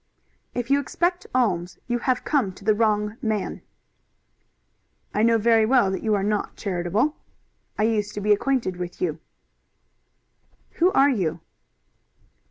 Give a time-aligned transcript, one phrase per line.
[0.55, 3.61] "If you expect alms, you have come to the wrong man."
[5.13, 7.15] "I know very well that you are not charitable.
[7.77, 9.19] I used to be acquainted with you."
[10.79, 11.41] "Who are you?"